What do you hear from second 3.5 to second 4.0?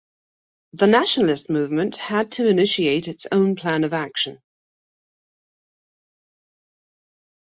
plan of